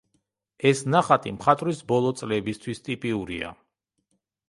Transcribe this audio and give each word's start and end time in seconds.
ეს 0.69 0.81
ნახატი 0.93 1.35
მხატვრის 1.35 1.83
ბოლო 1.93 2.17
წლებისთვის 2.23 2.85
ტიპიურია. 2.91 3.57